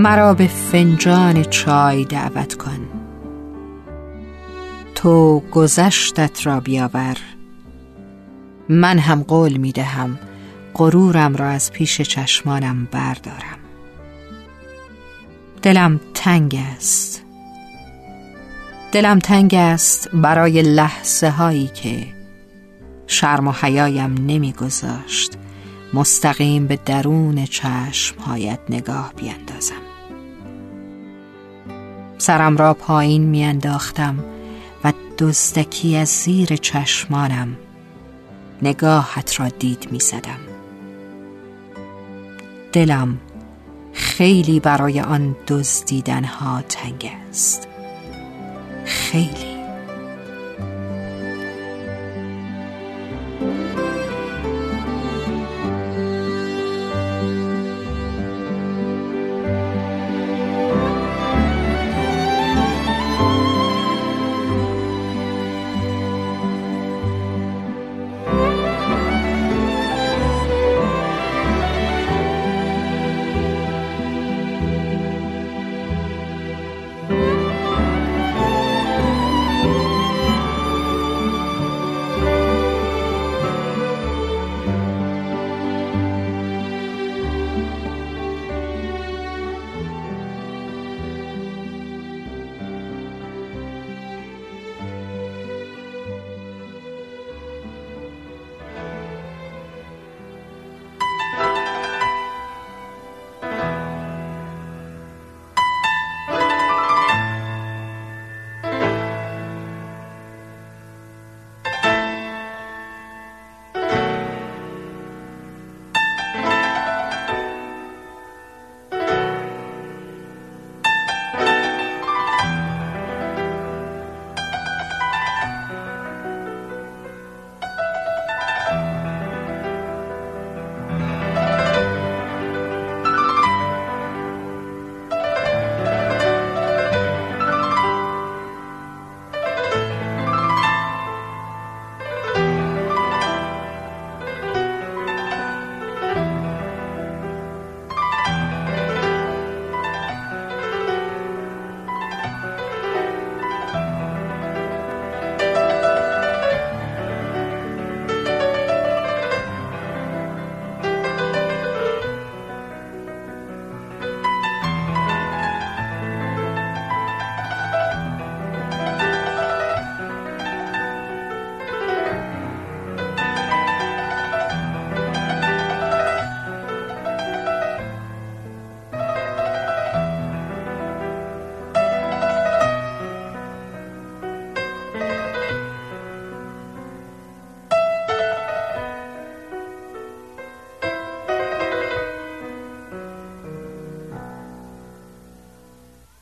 مرا 0.00 0.34
به 0.34 0.46
فنجان 0.46 1.42
چای 1.42 2.04
دعوت 2.04 2.54
کن. 2.54 2.88
تو 4.94 5.42
گذشتت 5.52 6.46
را 6.46 6.60
بیاور. 6.60 7.16
من 8.68 8.98
هم 8.98 9.22
قول 9.22 9.56
می 9.56 9.72
دهم 9.72 10.18
غرورم 10.74 11.36
را 11.36 11.48
از 11.48 11.72
پیش 11.72 12.00
چشمانم 12.00 12.88
بردارم. 12.90 13.58
دلم 15.62 16.00
تنگ 16.14 16.58
است. 16.76 17.22
دلم 18.92 19.18
تنگ 19.18 19.54
است 19.54 20.08
برای 20.14 20.62
لحظه 20.62 21.28
هایی 21.28 21.66
که 21.66 22.06
شرم 23.06 23.48
و 23.48 23.52
حیایم 23.52 24.14
نمیگذاشت 24.26 25.32
مستقیم 25.94 26.66
به 26.66 26.76
درون 26.76 27.44
چشمهایت 27.44 28.60
نگاه 28.70 29.12
بیندازم. 29.16 29.89
سرم 32.20 32.56
را 32.56 32.74
پایین 32.74 33.22
میانداختم 33.22 34.24
و 34.84 34.92
دزدکی 35.18 35.96
از 35.96 36.08
زیر 36.08 36.56
چشمانم 36.56 37.56
نگاهت 38.62 39.40
را 39.40 39.48
دید 39.48 39.88
می‌زدم. 39.90 40.38
دلم 42.72 43.18
خیلی 43.92 44.60
برای 44.60 45.00
آن 45.00 45.36
دزدیدن 45.48 46.24
ها 46.24 46.62
تنگ 46.62 47.10
است. 47.30 47.68
خیلی. 48.84 49.49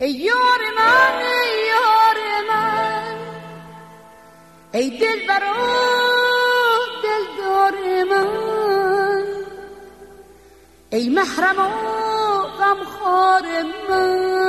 ای 0.00 0.10
یار 0.10 0.60
من 0.76 1.16
ای 1.18 1.66
یار 1.66 2.18
من 2.48 3.16
ای 4.72 4.98
دل 4.98 5.26
برا 5.28 5.54
دلدار 7.04 8.04
من 8.04 9.24
ای 10.90 11.08
محرم 11.08 11.58
و 11.58 11.68
غمخوار 12.42 13.42
من 13.88 14.44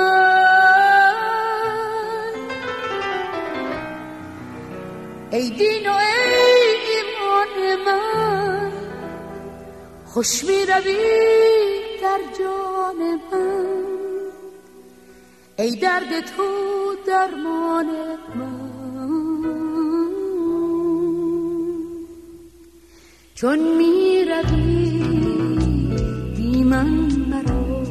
ای 5.32 5.50
دین 5.50 5.90
و 5.90 5.94
ای 5.94 6.06
ایمان 6.88 7.84
من 7.86 8.72
خوش 10.06 10.44
می 10.44 10.66
روی 10.66 12.00
در 12.02 12.20
جان 12.40 13.22
من 13.32 13.45
ای 15.60 15.76
درد 15.76 16.20
تو 16.20 16.44
درمان 17.08 17.86
من. 18.36 18.76
چون 23.36 23.60
می 23.78 24.26
روی 24.26 24.92
بی 26.36 26.64
من 26.64 26.88
مرا 27.30 27.84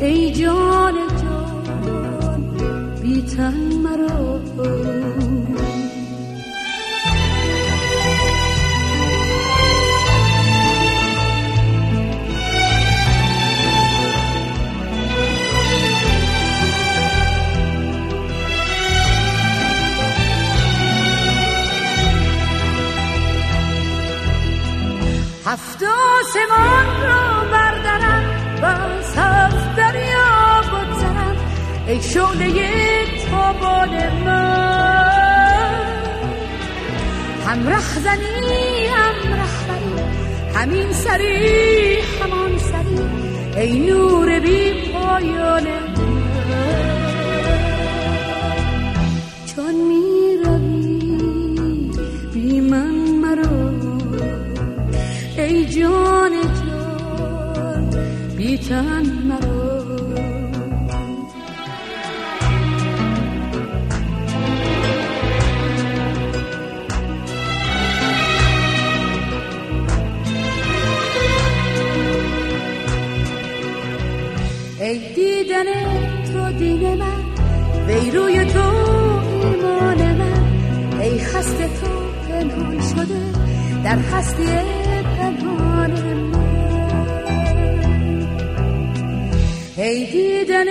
ای 0.00 0.32
جان 0.32 0.94
جان 1.22 2.42
بی 3.02 3.22
تن 3.22 3.54
مرا. 3.74 4.38
هفت 25.48 25.82
آسمان 25.82 27.02
را 27.02 27.44
بردارم 27.52 28.24
و 28.62 28.64
سبز 29.02 29.76
دریا 29.76 30.62
بگذرم. 30.62 31.36
ای 31.86 32.02
شعله 32.02 32.50
تابان 33.30 33.90
من 34.24 34.88
هم 37.46 37.68
رهزنی 37.68 38.86
هم 38.86 39.34
رهبری 39.34 39.94
همین 40.54 40.92
سری 40.92 41.98
همان 42.00 42.58
سری. 42.58 42.98
ای 43.56 43.78
نور 43.78 44.40
بی 44.40 44.92
پایان 44.92 45.87
بیتن 58.38 59.02
مرا. 59.28 59.88
ای 74.80 75.14
دیدن 75.14 75.64
تو 76.32 76.52
دین 76.58 76.94
من 76.94 77.06
وی 77.86 78.10
روی 78.10 78.44
تو 78.44 78.60
ایمان 79.42 80.16
من. 80.16 81.00
ای 81.00 81.18
خسته 81.18 81.68
تو 81.68 81.86
پنهان 82.28 82.80
شده 82.80 83.20
در 83.84 83.98
خستی 84.02 84.46
پنهان 85.18 85.90
من. 85.90 86.47
ای 89.78 90.04
دیدن 90.06 90.64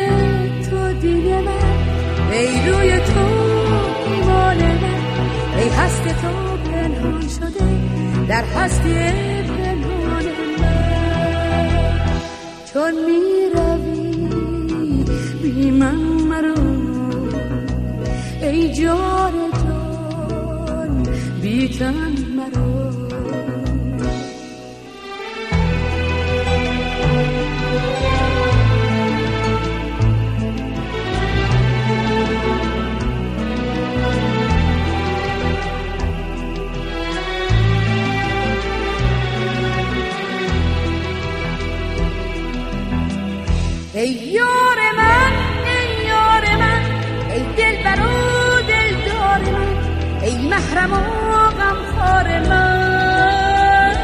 تو 0.61 0.93
دین 0.93 1.39
من 1.39 2.31
ای 2.31 2.47
روی 2.69 2.99
تو 2.99 3.19
ایمان 4.07 4.57
من 4.57 5.01
ای 5.57 5.69
هست 5.69 6.03
تو 6.03 6.57
پنهان 6.71 7.21
شده 7.21 7.65
در 8.27 8.43
هستی 8.43 8.93
پنهان 9.47 10.25
من. 10.59 10.77
چون 12.73 12.93
می 13.05 13.49
روی 13.55 15.05
بی 15.43 15.71
من 15.71 15.95
مرو 16.29 16.55
ای 18.41 18.73
جان 18.73 19.33
جان 19.51 21.03
بیتن 21.41 22.13
مرا 22.37 22.89
ای 22.89 23.06
محرم 50.77 50.93
و 50.93 51.49
غمخوار 51.49 52.39
من. 52.39 53.95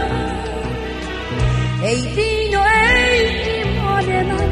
ای 1.84 2.02
دین 2.16 2.58
و 2.58 2.62
ای 2.62 3.28
ایمان 3.28 4.26
من 4.26 4.50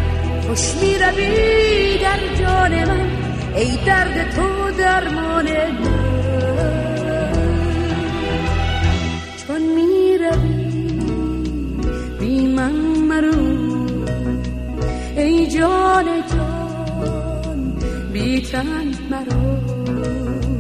خوش 0.48 0.76
می 0.82 0.96
روی 0.98 1.98
در 1.98 2.36
جان 2.40 2.74
من. 2.86 3.10
ای 3.56 3.78
درد 3.86 4.32
تو 4.36 4.72
درمان 4.80 5.46
من. 5.46 6.12
چون 9.48 9.62
می 9.62 10.18
روی 10.18 10.72
بی 12.20 12.48
من 12.48 12.72
مرو. 13.10 13.62
ای 15.18 15.48
جان 15.48 16.06
جان 16.06 17.74
بیتن 18.14 18.92
مرا 19.12 19.62
هفت 20.42 20.50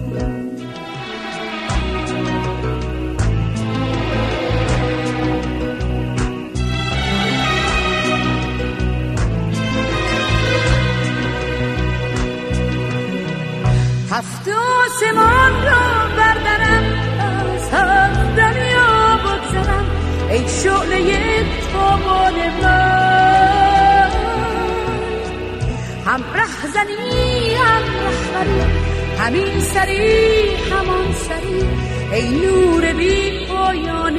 آسمان 15.01 15.63
را 15.63 16.07
بردارم 16.17 16.83
از 17.19 17.69
هفت 17.73 18.35
دریا 18.35 19.17
بگذرم 19.17 19.85
ای 20.29 20.47
شعله 20.47 21.45
تابان 21.73 22.33
من. 22.61 24.11
هم 26.05 26.23
ره 26.33 26.67
زنی 26.73 27.53
هم 27.53 27.83
رهبری 28.03 28.61
همین 29.19 29.59
سری 29.59 30.55
همان 30.71 31.13
سری 31.13 31.63
ای 32.11 32.29
نور 32.29 32.93
بی 32.93 33.45
پایان 33.47 34.17